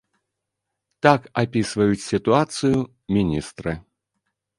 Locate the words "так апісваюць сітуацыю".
1.05-2.79